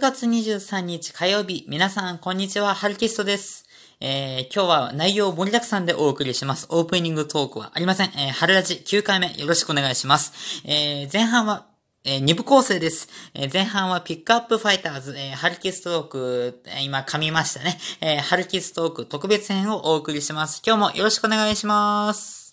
[0.00, 3.66] 9月23日火曜日、皆さん、こんにちは、ハルキストです。
[4.00, 6.66] えー、今日は内容盛りだくさんでお送りします。
[6.70, 8.10] オープニングトークはありません。
[8.16, 10.62] えー、春ラジ9回目よろしくお願いします。
[10.64, 11.66] えー、前半は、
[12.04, 13.10] えー、2部構成です。
[13.34, 17.78] えー、前半はピックアップファイターズ、えー、ハルキストーク、えー、今噛みましたね。
[18.00, 20.62] えー、ハルキストーク特別編をお送りします。
[20.66, 22.49] 今日もよろしくお願いします。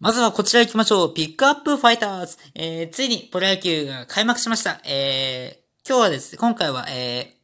[0.00, 1.14] まずはこちら行きましょう。
[1.14, 2.38] ピックアップファイターズ。
[2.54, 4.80] えー、ついにプロ野球が開幕しました。
[4.86, 7.36] えー、今日はですね、今回は、えー、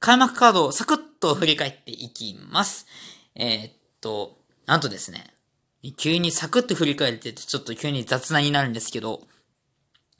[0.00, 2.88] 開幕カードをサクッと振り返っていきます。
[3.36, 5.24] えー、っと、なんとですね、
[5.96, 9.22] 急にサクッと振り返っててちょっと急に雑談になるんですけど、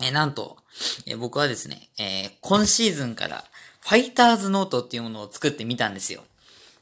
[0.01, 0.59] えー、なんと、
[1.07, 3.43] えー、僕はですね、えー、今シーズンから
[3.81, 6.23] ファイターズノートっていうものを作ってみたんですよ。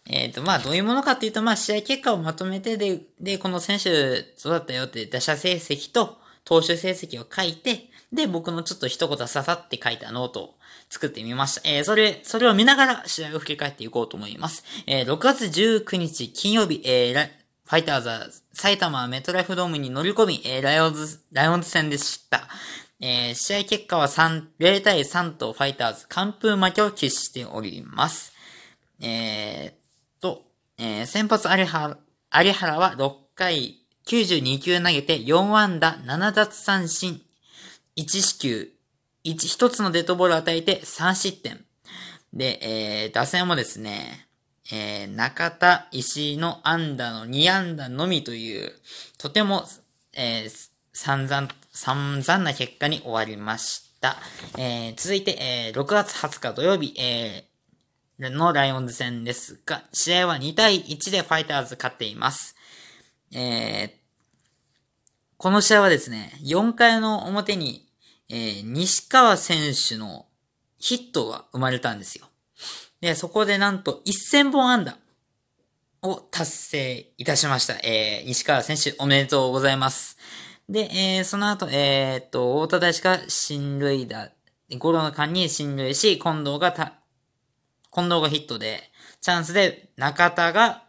[0.06, 10.55] えっ、ー、と、まあ、どういうものかっていうと、まあ、試合結果をまとめて、で、で、この選手、そうだったよって打者成績と投手成績を書いて、で、僕のちょっと一言ささっと書いたノートを
[10.91, 11.62] 作ってみました。
[11.64, 14.64] えー、それ、それを見ながら試合を振り返っていこうと思います。
[14.86, 17.28] えー、6月19日金曜日、えー、
[17.64, 22.48] ファイターズは埼玉メトライフドームに乗り込み、えー、ライオンズ、ライオンズ戦でした。
[23.00, 28.33] えー、試合結果は3、0対3とファイターズ完封負けを喫しております。
[29.00, 29.81] えー、
[30.84, 31.97] えー、先発有原、
[32.44, 37.22] 有原は6回92球投げて4安打7奪三振
[37.97, 38.69] 1四球
[39.24, 41.64] 1, 1つのデッドボールを与えて3失点。
[42.34, 42.58] で、
[43.05, 44.27] えー、打線もですね、
[44.72, 48.72] えー、中田、石井の安打の2安打のみという、
[49.19, 49.62] とても、
[50.14, 54.17] えー、散々、散々な結果に終わりました。
[54.58, 57.52] えー、続いて、えー、6月20日土曜日、えー、
[58.18, 62.56] のライオンズ戦ですが、試合は2対1でファイターズ勝っています。
[63.34, 63.91] えー、
[65.38, 67.88] この試合はですね、4回の表に、
[68.28, 70.27] えー、西川選手の
[70.78, 72.27] ヒットが生まれたんですよ。
[73.01, 74.96] で、そこでなんと1000本安打
[76.02, 77.74] を達成いたしました。
[77.83, 80.18] えー、西川選手おめでとうございます。
[80.68, 84.30] で、えー、その後、えー、っと、大田大志が進塁打、
[84.78, 87.02] ゴロの間に進塁し、近藤がた
[87.95, 90.85] 近藤がヒットで、チャンスで中田が、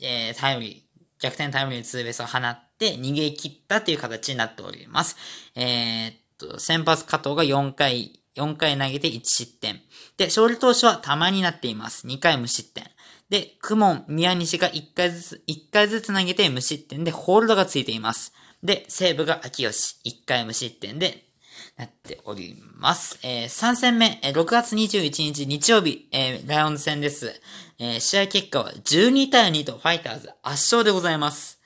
[0.00, 5.16] えー、タイムリー、逆転タイムリーツーベースを放って逃げ切ったっていう形になっております。
[5.54, 9.80] えー、っと、先発加藤が4回、4回投げて1失点。
[10.16, 12.06] で、勝利投手は玉になっています。
[12.06, 12.84] 2回無失点。
[13.28, 18.32] で、クモン、宮西が1回ずつ、1回ずつ投げて無失点でホールドがついています。
[18.64, 21.29] で、西武が秋吉、1回無失点で
[21.76, 23.18] なっております。
[23.22, 27.40] えー、3戦目、えー、6月21日日曜日、えー、ライオンズ戦です。
[27.78, 31.60] えー、試合結果は12対2とファイターズ圧勝でございます。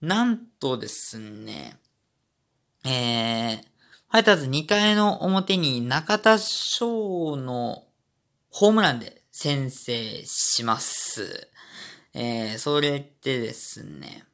[0.00, 1.78] なんとですね、
[2.84, 3.56] えー、
[4.10, 7.84] ファイターズ2回の表に中田翔の
[8.50, 11.48] ホームランで先制します。
[12.12, 14.24] えー、それってですね、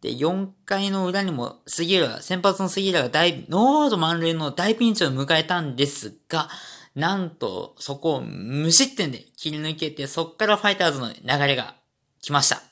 [0.00, 6.48] で、4回の裏にも杉浦、先発の杉浦が大、ノーアウト満塁の大ピンチを迎えたんですが、
[6.94, 11.76] なんと、そこを無失点で切り抜けて、そっからファイターズの流れが
[12.20, 12.62] 来ました。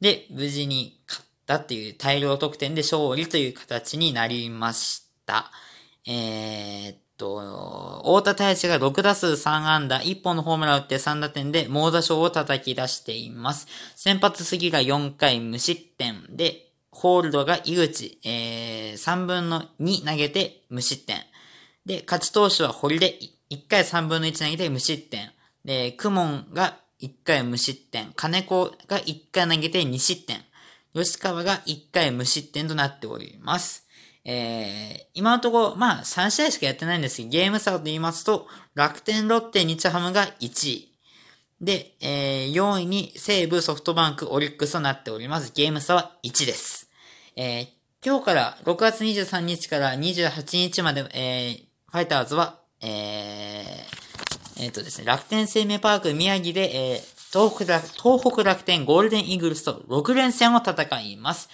[0.00, 5.50] で、無事に勝ったっていう大量得点で勝利という形になりました。
[6.06, 13.68] えー、っと、大田大志が6打数3安打、1本のホームラン打って3打点で猛打賞を叩き出しています。
[13.94, 21.18] 先発杉が4回無失点で、ホールドが井口、えー、3分の2投げて無失点。
[21.84, 23.18] で、勝ち投手は堀で
[23.50, 25.30] 1回3分の1投げて無失点。
[25.64, 28.12] で、クモンが1回無失点。
[28.16, 30.40] 金子が1回投げて2失点。
[30.94, 33.89] 吉川が1回無失点となっております。
[34.24, 40.90] えー、今のところ、まあ、3試合しかやってないんですけど、ゲーム差と言いますと、楽天、ロッテ、日ハムが1位。
[41.60, 45.52] で、えー、4位に西武、ソフトバンク、オリックスとなっております。
[45.54, 46.90] ゲーム差は1です。
[47.36, 47.68] えー、
[48.04, 61.50] 今日から6月23日から28日まで、えー、ファイターズは、えー、えっ、ー、とですね、楽天生命パーク宮城で、えー、東北東北楽天ゴールデンイーグルスと6連戦を戦います。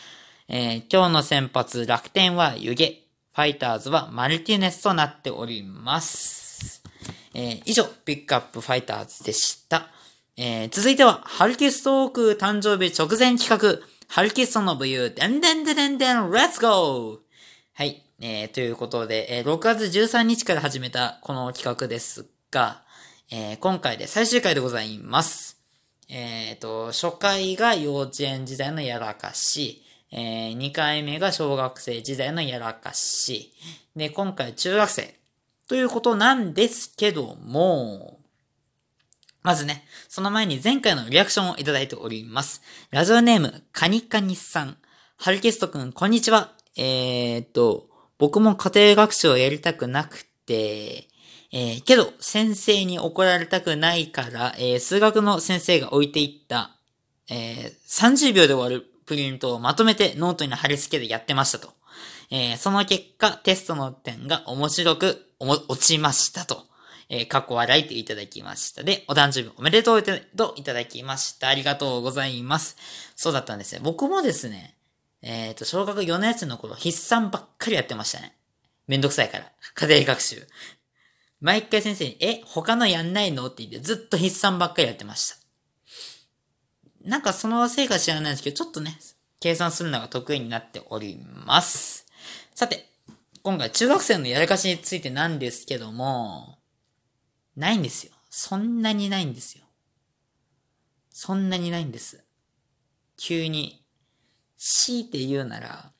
[0.49, 6.85] えー、今日の先発、楽天は湯気、ファイターズはマルティネスとなっております。
[7.35, 9.89] えー、以上、ピックアップファイターズでした。
[10.37, 17.19] えー、続いては、ハルキストーク誕生日直前企画、ハルキストの武勇、でんでんでんでん、レッツゴー
[17.75, 22.85] はい、えー、ということで、えー、6月13日から始めたこの企画ですが、
[23.33, 25.61] えー、今回で最終回でございます。
[26.09, 29.83] えっ、ー、と、初回が幼稚園時代のやらかし、
[30.13, 33.53] えー、2回目が小学生時代のやらかし。
[33.95, 35.15] で、今回中学生。
[35.69, 38.21] ということなんですけども、
[39.43, 42.63] まずね、その前に前回のリアクションをいただいております。
[42.91, 44.77] ラジオネーム、カニカニさん。
[45.17, 46.53] ハルキストくん、こんにちは。
[46.77, 47.89] えー、っと、
[48.19, 51.09] 僕も家庭学習をやりたくなくて、
[51.53, 56.77] えー、けど、先生に怒られたくないから、えー、数学の先生が置いていった、
[57.31, 61.73] えー、30秒で終わるプリントをまとめてノートに貼り付けてやってましたと。
[62.31, 66.67] えー、その結果、テストの点が面白く、落ちましたと。
[67.09, 68.83] えー、過去笑いていただきました。
[68.83, 71.49] で、お誕生日おめでとうといただきました。
[71.49, 72.77] ありがとうございます。
[73.15, 73.81] そうだったんですね。
[73.83, 74.77] 僕もですね、
[75.23, 78.37] えっ、ー、と、小学4年生の頃、筆算ばっかりやってましたね。
[78.89, 79.53] めんどくさいから。
[79.75, 80.47] 家庭学習。
[81.41, 83.47] 毎回先生に、え、他のやんないの？
[83.47, 85.46] って言ってずっと筆算ばっかりやってました。
[87.07, 88.99] なんかそのせいか知らないんですけど、ちょっとね、
[89.41, 92.07] 計算するのが得意になっております。
[92.55, 92.89] さて、
[93.43, 96.59] 今回中学生のやらかしについてなんですけども、
[97.57, 98.13] ないんですよ。
[98.29, 99.65] そんなにないんですよ。
[101.11, 102.25] そんなにないんです。
[103.17, 103.85] 急に、
[104.59, 105.93] 強いて言うなら、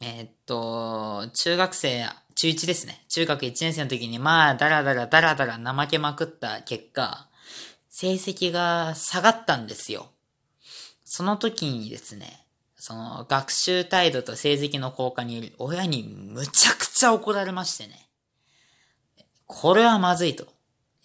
[0.00, 2.04] えー、っと、中学生、
[2.34, 3.04] 中1ですね。
[3.08, 7.28] 中学1年生の時に、まあ、だらだらだらだら怠けまくった結果、
[7.96, 10.08] 成績が下がったんですよ。
[11.04, 12.44] その時にですね、
[12.74, 18.08] その学習態度と成績の効果により親にむちゃくちゃ怒られましてね。
[19.46, 20.48] これはまずいと。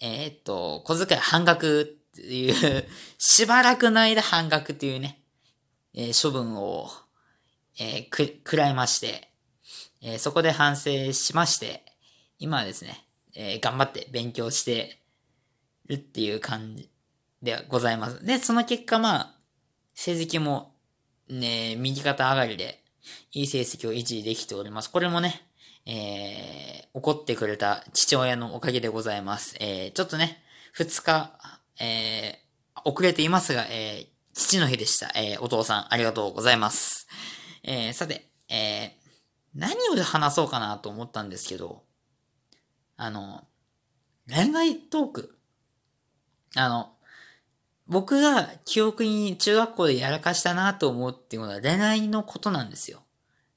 [0.00, 1.84] えー、っと、小遣い半額っ
[2.16, 2.84] ていう、
[3.18, 5.22] しばらくの間半額っていうね、
[5.94, 6.88] えー、処分を、
[7.78, 9.30] えー、く、食らいまして、
[10.02, 11.84] え、そこで反省しまして、
[12.40, 13.06] 今はですね、
[13.36, 14.99] え、頑張って勉強して
[15.90, 16.88] るっていう感じ
[17.42, 18.24] でございます。
[18.24, 19.34] で、その結果、まあ、
[19.94, 20.74] 成績も、
[21.28, 22.82] ね、右肩上がりで、
[23.32, 24.90] いい成績を維持できております。
[24.90, 25.42] これもね、
[25.86, 29.56] えー、怒ってくれた父親のおかげでございます。
[29.58, 30.42] えー、ちょっとね、
[30.72, 31.32] 二日、
[31.80, 35.10] えー、遅れていますが、えー、父の日でした。
[35.16, 37.08] えー、お父さん、ありがとうございます。
[37.64, 39.00] えー、さて、えー、
[39.54, 41.82] 何を話そうかなと思ったんですけど、
[42.96, 43.44] あの、
[44.28, 45.39] 恋愛トーク
[46.56, 46.92] あの、
[47.86, 53.02] 僕が記憶に中学校でやらかしたなと思うっていうのは恋愛のことなんですよ。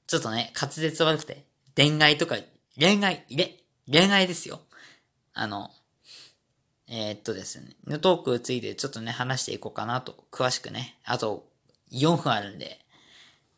[0.06, 1.46] ちょっとね、滑舌悪くて。
[1.76, 2.36] 恋愛とか、
[2.78, 3.56] 恋愛、れ、
[3.90, 4.60] 恋愛ですよ。
[5.32, 5.70] あの、
[6.88, 10.98] えー、っとですね、のトークついてちょっとね、話していこうかなと、詳しくね。
[11.04, 11.46] あと、
[11.92, 12.84] 4分あるんで、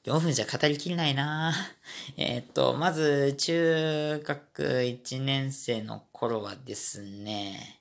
[0.04, 1.52] 4分じゃ語りきれないな
[2.16, 7.80] えー、っと、まず、中学1年生の頃はですね、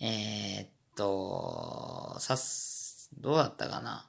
[0.00, 4.08] えー、っと、さす、どうだったかな。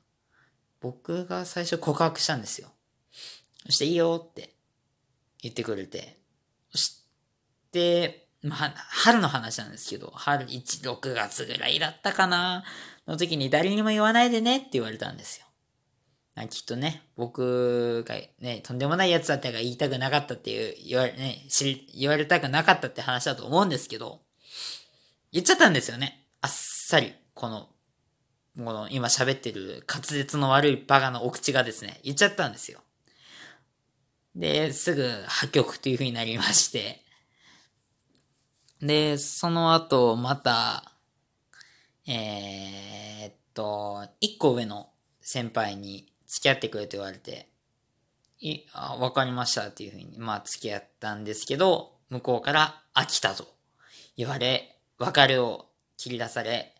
[0.80, 2.69] 僕が最初告白したんですよ。
[3.66, 4.56] そしていいよって
[5.42, 6.18] 言ってくれて。
[6.72, 7.04] そし
[7.72, 12.63] て、まあ、春の話なんですけど、春1、6月ぐらいだったかな
[13.07, 15.45] の時に誰にも言わないでねって言われたんですよ。
[16.50, 24.22] きっとね、僕がね、とんでもないやつだったが言いたくなかったっていう、言われ、ね、知り、言われたくなかったって話だと思うんですけど、
[25.31, 26.21] 言っちゃったんですよね。
[26.42, 27.70] あっさり、この、
[28.58, 32.82] この今喋ってる滑舌の悪いバカのお口がですね、言っちゃったんですよ。
[34.36, 37.04] で、すぐ破局という風になりまして、
[38.82, 40.92] で、その後、また、
[42.08, 44.89] えー、っと、一個上の
[45.22, 47.50] 先輩に付き合ってくれと言われて、
[48.39, 53.48] い、あ、わかりましたっていう風に、まあ付き合ったんですけど、向こうから飽きたと
[54.18, 55.71] 言われ、別れを
[56.01, 56.74] 切り出され、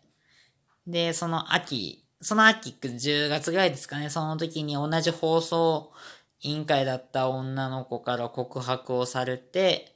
[0.84, 5.92] で、その秋、その秋、10月ぐらいですかね、その時に同じ放送
[6.40, 9.94] 委員会だった女の子から告白をされて、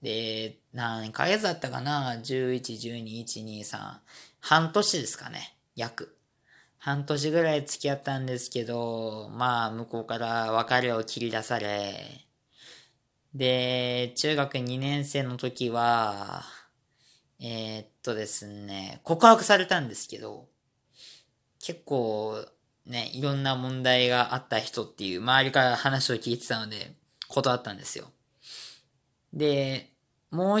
[0.00, 3.98] で、何ヶ月だったかな ?11、12、1、2、3。
[4.40, 5.54] 半年ですかね。
[5.76, 6.16] 約。
[6.78, 12.24] 半年ぐらい付き合ったんですけど、まあ、向こうから別れを切り出され、
[13.34, 16.42] で、中学2年生の時は、
[17.40, 20.48] えー、っとですね、告白されたんですけど、
[21.58, 22.46] 結構
[22.86, 26.92] ね、いろんな問題があった人っていう周りから話を聞いてたので、
[27.28, 28.10] 断ったんですよ。
[29.32, 29.90] で、
[30.30, 30.60] もう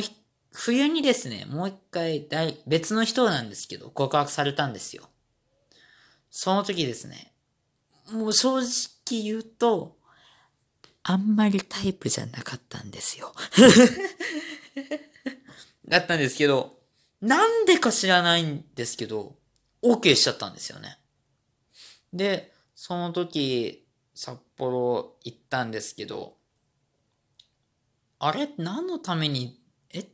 [0.52, 2.26] 冬にですね、もう一回
[2.66, 5.08] 別の人なんですけど、告白されたんですよ。
[6.30, 7.32] その時ですね、
[8.12, 9.96] もう正直言うと、
[11.02, 13.34] あんまりタイプじゃなかったんですよ。
[15.90, 16.78] だったんですけど、
[17.20, 19.36] なんでか知らないんですけど、
[19.82, 20.98] OK しちゃったんですよね。
[22.12, 26.36] で、その時、札幌行ったんですけど、
[28.18, 28.50] あれ？
[28.56, 29.58] 何のために、
[29.90, 30.00] え？
[30.00, 30.06] っ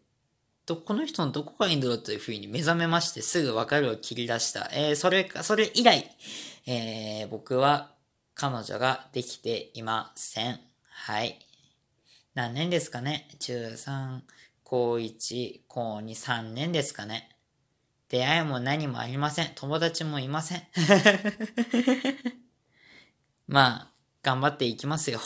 [0.64, 4.71] と、この人のどこがいいんだろうというふうに目覚めましてすぐわかるを切り出した。
[4.73, 6.11] えー、それか、それ以来、
[6.66, 7.92] えー、僕は
[8.35, 10.61] 彼女ができていません。
[10.88, 11.38] はい。
[12.35, 13.28] 何年ですかね？
[13.38, 14.21] 中3、
[14.68, 17.28] 高1、高2、3年ですかね。
[18.08, 19.52] 出会いも何もありません。
[19.54, 20.62] 友達もいません。
[23.46, 23.90] まあ、
[24.25, 25.20] 頑張っていきますよ。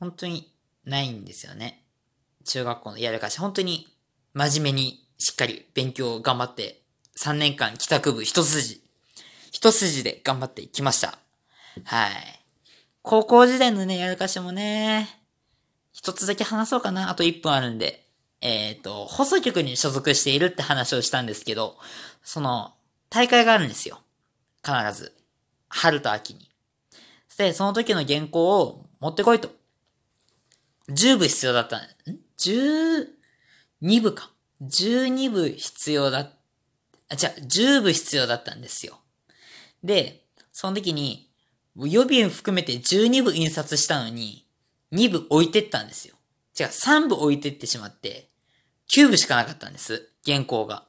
[0.00, 0.50] 本当に
[0.86, 1.84] ないんですよね。
[2.46, 3.94] 中学校の、やだから本当に
[4.32, 6.80] 真面目にしっかり勉強を頑張って
[7.18, 8.82] 3年間帰宅部一筋、
[9.52, 11.18] 一筋で頑張っていきました。
[11.84, 12.40] はい。
[13.02, 15.23] 高校時代のね、やらかしもね、
[15.94, 17.08] 一つだけ話そうかな。
[17.08, 18.04] あと1分あるんで。
[18.40, 21.78] えっ、ー、と、放送局に所属しているって話をしたんですけど、
[22.22, 22.74] その、
[23.08, 24.00] 大会があるんですよ。
[24.62, 25.14] 必ず。
[25.68, 26.50] 春と秋に。
[27.38, 29.50] で、その時の原稿を持ってこいと。
[30.88, 31.78] 10部必要だった。
[31.78, 31.80] ん
[32.38, 34.30] ?12 部か。
[34.62, 36.30] 12部必要だ、
[37.08, 38.98] あ、じゃ10部必要だったんですよ。
[39.84, 41.30] で、その時に、
[41.76, 44.44] 予備含めて12部印刷したのに、
[44.94, 46.14] 2部置いてったんですよ。
[46.58, 48.30] 違う、3部置いてってしまって、
[48.90, 50.08] 9部しかなかったんです。
[50.24, 50.84] 原稿が。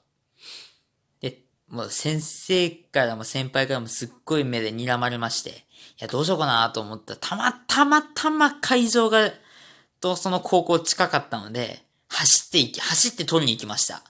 [1.22, 5.54] で、もう先生からも先輩からもすっごい目で睨まれまして、い
[6.00, 9.32] や、どうしようかなと思ったら、たまたまたま会場が、
[10.00, 14.04] とその高校近かったので、走っていき、走って取りに行きました。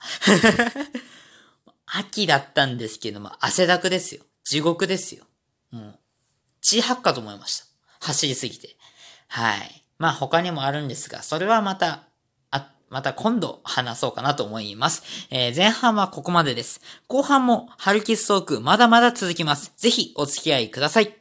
[1.86, 4.24] 秋だったんですけども、汗だくですよ。
[4.44, 5.26] 地獄ですよ。
[5.72, 6.00] もう、
[6.62, 7.66] 血吐くかと思いました。
[8.02, 8.76] 走りすぎて。
[9.28, 9.85] はい。
[9.98, 12.04] まあ他にもあるんですが、それはまた、
[12.52, 15.04] あ、また今度話そうかなと思います。
[15.30, 16.82] えー、前半はここまでです。
[17.08, 19.74] 後半もハルキストークまだまだ続きます。
[19.78, 21.16] ぜひお付き合いください。